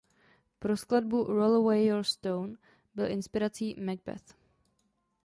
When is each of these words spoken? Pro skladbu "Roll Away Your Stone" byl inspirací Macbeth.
Pro 0.59 0.77
skladbu 0.77 1.23
"Roll 1.23 1.55
Away 1.55 1.85
Your 1.85 2.03
Stone" 2.03 2.55
byl 2.95 3.07
inspirací 3.11 3.75
Macbeth. 3.79 4.33